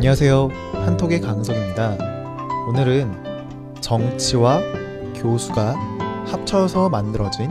[0.00, 0.48] 안녕하세요.
[0.72, 1.98] 한톡의 강석입니다.
[2.70, 4.62] 오늘은 정치와
[5.14, 5.74] 교수가
[6.26, 7.50] 합쳐서 만들어진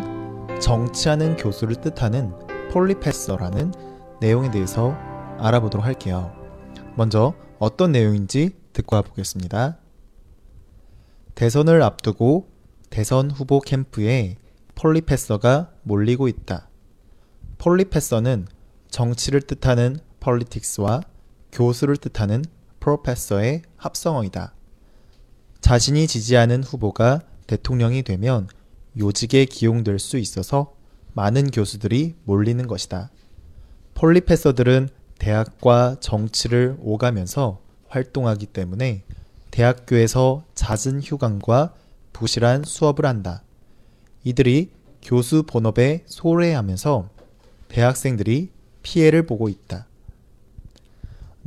[0.59, 2.34] 정치하는 교수를 뜻하는
[2.72, 3.72] 폴리패서라는
[4.20, 4.94] 내용에 대해서
[5.38, 6.34] 알아보도록 할게요.
[6.95, 9.77] 먼저 어떤 내용인지 듣고 와보겠습니다.
[11.36, 12.50] 대선을 앞두고
[12.89, 14.38] 대선 후보 캠프에
[14.73, 16.67] 폴리패서가 몰리고 있다.
[17.59, 18.47] 폴리패서는
[18.89, 21.02] 정치를 뜻하는 politics와
[21.52, 22.44] 교수를 뜻하는
[22.80, 24.53] professor의 합성어이다.
[25.62, 28.48] 자신이 지지하는 후보가 대통령이 되면
[28.98, 30.73] 요직에 기용될 수 있어서
[31.13, 33.09] 많은 교수들이 몰리는 것이다.
[33.95, 39.03] 폴리패서들은 대학과 정치를 오가면서 활동하기 때문에
[39.52, 41.73] 대학교에서 잦은 휴강과
[42.14, 43.44] 부실한 수업을 한다.
[44.23, 47.09] 이들이 교수 본업에 소홀해하면서
[47.67, 48.52] 대학생들이
[48.83, 49.89] 피해를 보고 있다.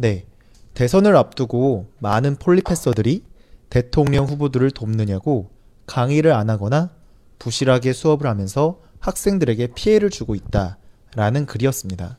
[0.02, 0.26] 네.
[0.74, 3.22] 대선을 앞두고 많은 폴리패서들이
[3.70, 5.50] 대통령 후보들을 돕느냐고
[5.86, 6.90] 강의를 안 하거나
[7.38, 10.78] 부실하게 수업을 하면서 학생들에게 피해를 주고 있다
[11.14, 12.18] 라는 글이었습니다.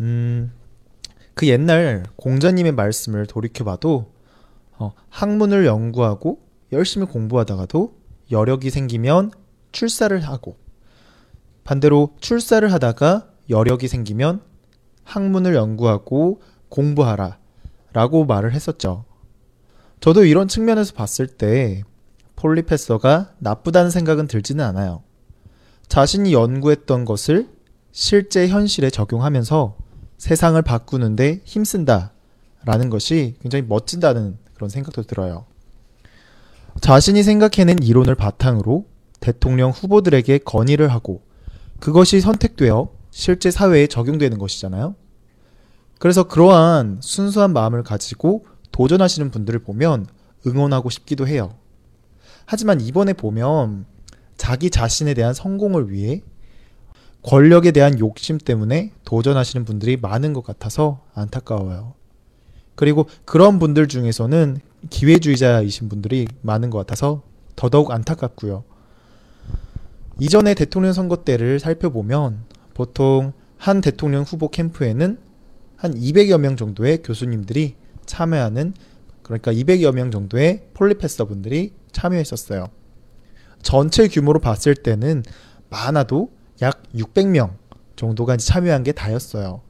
[0.00, 0.52] 음,
[1.34, 4.10] 그 옛날 공자님의 말씀을 돌이켜봐도
[4.78, 6.40] 어, 학문을 연구하고
[6.72, 7.94] 열심히 공부하다가도
[8.30, 9.32] 여력이 생기면
[9.72, 10.56] 출사를 하고
[11.62, 14.40] 반대로 출사를 하다가 여력이 생기면
[15.04, 16.40] 학문을 연구하고
[16.74, 17.38] 공부하라
[17.92, 19.04] 라고 말을 했었죠.
[20.00, 21.84] 저도 이런 측면에서 봤을 때
[22.34, 25.04] 폴리패서가 나쁘다는 생각은 들지는 않아요.
[25.86, 27.48] 자신이 연구했던 것을
[27.92, 29.76] 실제 현실에 적용하면서
[30.18, 32.12] 세상을 바꾸는데 힘쓴다
[32.64, 35.46] 라는 것이 굉장히 멋진다는 그런 생각도 들어요.
[36.80, 38.86] 자신이 생각해낸 이론을 바탕으로
[39.20, 41.22] 대통령 후보들에게 건의를 하고
[41.78, 44.96] 그것이 선택되어 실제 사회에 적용되는 것이잖아요.
[46.04, 50.04] 그래서 그러한 순수한 마음을 가지고 도전하시는 분들을 보면
[50.46, 51.54] 응원하고 싶기도 해요.
[52.44, 53.86] 하지만 이번에 보면
[54.36, 56.20] 자기 자신에 대한 성공을 위해
[57.22, 61.94] 권력에 대한 욕심 때문에 도전하시는 분들이 많은 것 같아서 안타까워요.
[62.74, 64.58] 그리고 그런 분들 중에서는
[64.90, 67.22] 기회주의자이신 분들이 많은 것 같아서
[67.56, 68.62] 더더욱 안타깝고요.
[70.20, 72.44] 이전의 대통령 선거 때를 살펴보면
[72.74, 75.24] 보통 한 대통령 후보 캠프에는
[75.76, 77.76] 한 200여 명 정도의 교수님들이
[78.06, 78.74] 참여하는
[79.22, 82.68] 그러니까 200여 명 정도의 폴리패서 분들이 참여했었어요.
[83.62, 85.22] 전체 규모로 봤을 때는
[85.70, 86.30] 많아도
[86.62, 87.54] 약 600명
[87.96, 89.62] 정도가 참여한 게 다였어요.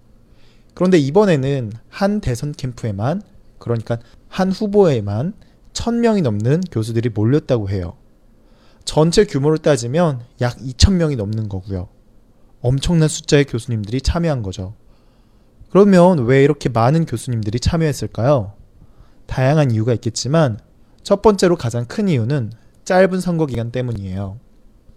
[0.75, 3.23] 그런데 이번에는 한 대선 캠프에만
[3.59, 3.99] 그러니까
[4.29, 5.35] 한 후보에만
[5.73, 7.97] 1000명이 넘는 교수들이 몰렸다고 해요.
[8.85, 11.89] 전체 규모를 따지면 약 2000명이 넘는 거고요.
[12.61, 14.75] 엄청난 숫자의 교수님들이 참여한 거죠.
[15.75, 18.53] 그러면 왜 이렇게 많은 교수님들이 참여했을까요?
[19.27, 20.61] 다양한 이유가 있겠지만
[21.03, 22.53] 첫 번째로 가장 큰 이유는
[22.85, 24.39] 짧은 선거 기간 때문이에요.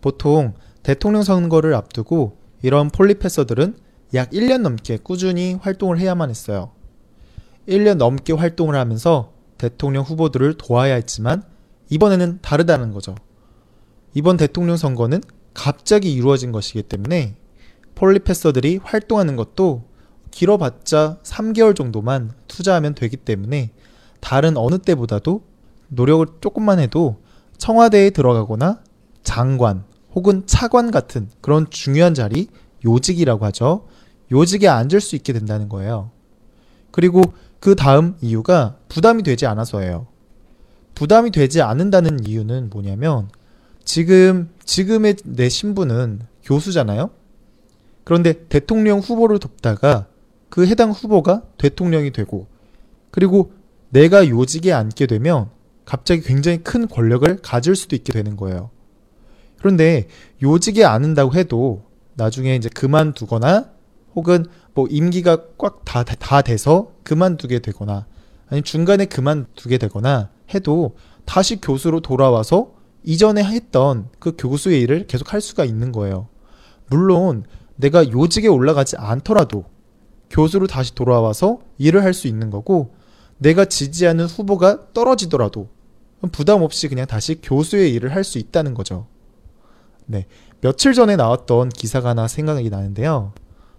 [0.02, 3.76] 보통 대통령 선거를 앞두고 이런 폴리패서들은
[4.14, 6.74] 약 1년 넘게 꾸준히 활동을 해야만 했어요.
[7.68, 11.42] 1년 넘게 활동을 하면서 대통령 후보들을 도와야 했지만
[11.90, 13.16] 이번에는 다르다는 거죠.
[14.14, 15.24] 이번 대통령 선거는
[15.56, 17.36] 갑자기 이루어진 것이기 때문에
[17.96, 19.97] 폴리패서들이 활동하는 것도
[20.32, 23.72] 길어봤자 3개월 정도만 투자하면 되기 때문에
[24.20, 25.44] 다른 어느 때보다도
[25.90, 27.22] 노력을 조금만 해도
[27.58, 28.82] 청와대에 들어가거나
[29.24, 29.84] 장관
[30.14, 32.48] 혹은 차관 같은 그런 중요한 자리
[32.86, 33.88] 요직이라고 하죠.
[34.32, 36.12] 요직에 앉을 수 있게 된다는 거예요.
[36.92, 37.22] 그리고
[37.60, 40.08] 그 다음 이유가 부담이 되지 않아서예요.
[40.96, 43.30] 부담이 되지 않는다는 이유는 뭐냐면
[43.84, 47.12] 지금 지금의 내 신분은 교수잖아요.
[48.04, 50.08] 그런데 대통령 후보를 돕다가
[50.50, 52.48] 그 해당 후보가 대통령이 되고
[53.12, 53.52] 그리고
[53.90, 55.50] 내가 요직에 앉게 되면
[55.86, 58.70] 갑자기 굉장히 큰 권력을 가질 수도 있게 되는 거예요.
[59.58, 60.08] 그런데
[60.44, 61.84] 요직에 앉는다고 해도
[62.16, 63.70] 나중에 이제 그만두거나
[64.16, 68.06] 혹은 뭐 임기가 꽉다다 돼서 그만두게 되거나
[68.50, 70.96] 아니 중간에 그만두게 되거나 해도
[71.26, 72.74] 다시 교수로 돌아와서
[73.04, 76.28] 이전에 했던 그 교수의 일을 계속 할 수가 있는 거예요.
[76.90, 77.44] 물론
[77.76, 79.66] 내가 요직에 올라가지 않더라도
[80.30, 82.94] 교수로 다시 돌아와서 일을 할 수 있는 거고
[83.38, 85.68] 내가 지지하는 후보가 떨어지더라도
[86.32, 89.08] 부담 없이 그냥 다시 교수의 일을 할 수 있다는 거죠.
[90.06, 90.26] 네.
[90.62, 93.34] 며칠 전에 나왔던 기사가 하나 생각이 나는데요.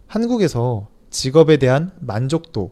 [0.06, 2.70] 한국에서 직업에 대한 만족도,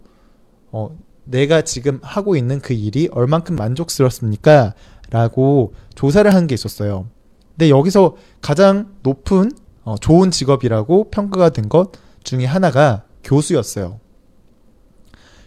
[0.70, 4.74] 어, 내가 지금 하고 있는 그 일이 얼만큼 만족스럽습니까?
[5.10, 7.06] 라고 조사를 한 게 있었어요.
[7.50, 9.50] 근데 여기서 가장 높은
[9.84, 11.90] 어, 좋은 직업이라고 평가가 된 것
[12.22, 14.00] 중에 하나가 교수였어요.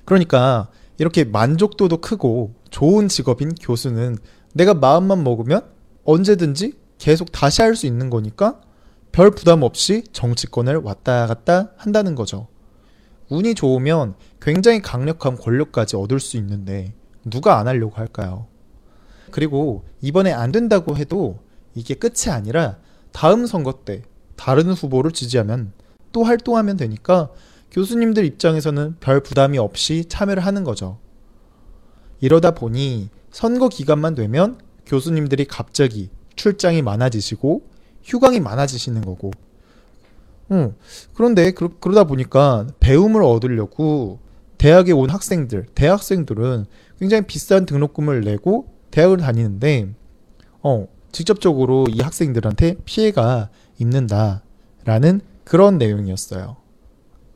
[0.06, 4.18] 그러니까 이렇게 만족도도 크고 좋은 직업인 교수는
[4.54, 5.66] 내가 마음만 먹으면
[6.04, 8.60] 언제든지 계속 다시 할 수 있는 거니까
[9.12, 12.48] 별 부담 없이 정치권을 왔다 갔다 한다는 거죠.
[13.30, 16.94] 운이 좋으면 굉장히 강력한 권력까지 얻을 수 있는데
[17.25, 18.48] 누가 안 하려고 할까요?
[19.32, 21.40] 그리고 이번에 안 된다고 해도
[21.75, 22.78] 이게 끝이 아니라
[23.12, 24.02] 다음 선거 때
[24.36, 25.74] 다른 후보를 지지하면
[26.12, 27.30] 또 활동하면 되니까
[27.71, 30.98] 교수님들 입장에서는 별 부담이 없이 참여를 하는 거죠.
[32.19, 37.62] 이러다 보니 선거 기간만 되면 교수님들이 갑자기 출장이 많아지시고
[38.04, 39.31] 휴강이 많아지시는 거고.
[40.51, 40.75] 음,
[41.13, 44.19] 그런데 그러, 그러다 보니까 배움을 얻으려고
[44.57, 46.65] 대학에 온 학생들, 대학생들은
[47.00, 49.94] 굉장히 비싼 등록금을 내고 대학을 다니는데,
[50.62, 56.57] 어, 직접적으로 이 학생들한테 피해가 입는다라는 그런 내용이었어요.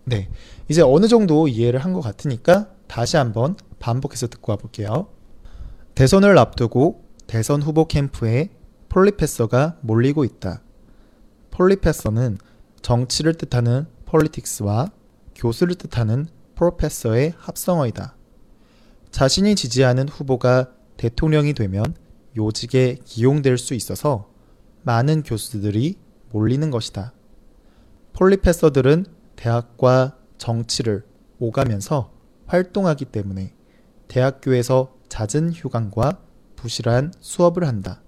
[0.05, 0.29] 네.
[0.67, 5.07] 이제 어느 정도 이해를 한 것 같으니까 다시 한번 반복해서 듣고 와볼게요.
[5.95, 8.49] 대선을 앞두고 대선 후보 캠프에
[8.89, 10.61] 폴리페서가 몰리고 있다.
[11.51, 12.37] 폴리페서는
[12.81, 14.91] 정치를 뜻하는 폴리틱스와
[15.35, 18.15] 교수를 뜻하는 프로페서의 합성어이다.
[19.11, 21.95] 자신이 지지하는 후보가 대통령이 되면
[22.35, 24.29] 요직에 기용될 수 있어서
[24.83, 25.95] 많은 교수들이
[26.31, 27.13] 몰리는 것이다.
[28.13, 29.05] 폴리페서들은
[29.35, 31.05] 대학과 정치를
[31.39, 32.11] 오가면서
[32.45, 33.53] 활동하기 때문에
[34.07, 36.19] 대학교에서 잦은 휴강과
[36.55, 38.01] 부실한 수업을 한다.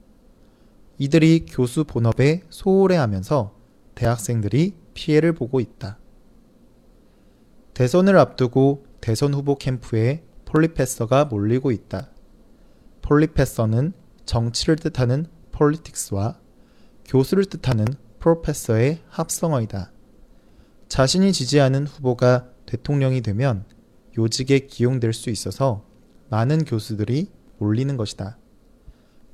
[0.97, 3.55] 이들이 교수 본업에 소홀해 하면서
[3.95, 5.99] 대학생들이 피해를 보고 있다.
[7.73, 12.09] 대선을 앞두고 대선 후보 캠프에 폴리페서가 몰리고 있다.
[13.01, 13.93] 폴리페서는
[14.25, 16.39] 정치를 뜻하는 폴리틱스와
[17.05, 17.85] 교수를 뜻하는
[18.19, 19.91] 프로페서의 합성어이다.
[20.95, 23.65] 자신이 지지하는 후보가 대통령이 되면
[24.17, 25.85] 요직에 기용될 수 있어서
[26.29, 28.37] 많은 교수들이 몰리는 것이다.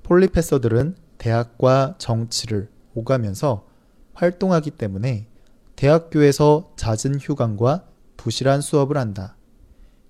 [0.01, 3.67] 폴리페서들은 대학과 정치를 오가면서
[4.15, 5.27] 활동하기 때문에
[5.75, 7.85] 대학교에서 잦은 휴강과
[8.17, 9.37] 부실한 수업을 한다.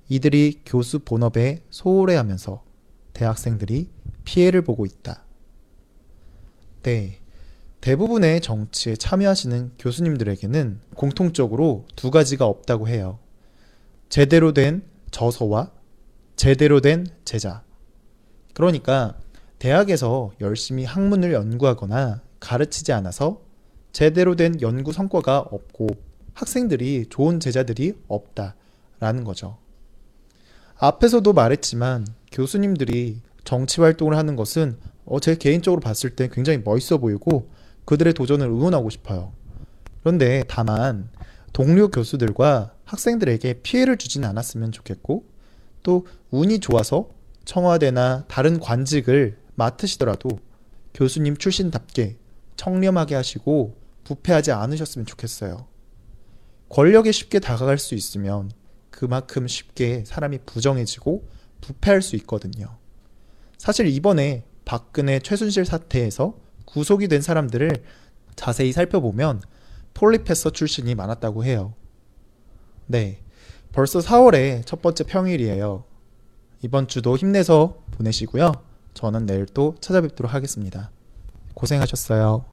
[0.08, 2.64] 이들이 교수 본업에 소홀해 하면서
[3.12, 3.90] 대학생들이
[4.24, 5.26] 피해를 보고 있다.
[6.84, 7.21] 네.
[7.82, 13.18] 대부분의 정치에 참여하시는 교수님들에게는 공통적으로 두 가지가 없다고 해요.
[14.08, 15.72] 제대로 된 저서와
[16.36, 17.64] 제대로 된 제자.
[18.54, 19.18] 그러니까
[19.58, 23.42] 대학에서 열심히 학문을 연구하거나 가르치지 않아서
[23.92, 25.88] 제대로 된 연구 성과가 없고
[26.34, 29.58] 학생들이 좋은 제자들이 없다라는 거죠.
[30.78, 37.50] 앞에서도 말했지만 교수님들이 정치 활동을 하는 것은 어, 제 개인적으로 봤을 때 굉장히 멋있어 보이고
[37.86, 39.34] 그들의 도전을 응원하고 싶어요.
[40.02, 41.10] 그런데 다만
[41.54, 45.26] 동료 교수들과 학생들에게 피해를 주지는 않았으면 좋겠고
[45.84, 47.10] 또 운이 좋아서
[47.46, 50.30] 청와대나 다른 관직을 맡으시더라도
[50.94, 52.18] 교수님 출신답게
[52.56, 55.68] 청렴하게 하시고 부패하지 않으셨으면 좋겠어요.
[56.70, 58.52] 권력에 쉽게 다가갈 수 있으면
[58.90, 61.28] 그만큼 쉽게 사람이 부정해지고
[61.62, 62.78] 부패할 수 있거든요.
[63.58, 66.36] 사실 이번에 박근혜 최순실 사태에서
[66.72, 67.84] 구속이 된 사람들을
[68.36, 69.42] 자세히 살펴보면
[69.94, 71.74] 폴리페서 출신이 많았다고 해요.
[72.88, 73.20] 네.
[73.72, 75.84] 벌써 4월의 첫 번째 평일이에요.
[76.62, 78.52] 이번 주도 힘내서 보내시고요.
[78.94, 80.92] 저는 내일 또 찾아뵙도록 하겠습니다.
[81.54, 82.46] 고생하셨어요.